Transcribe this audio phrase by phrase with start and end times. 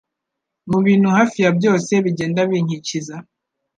[0.71, 3.15] Mubintu hafi ya byose bigenda binkikiza.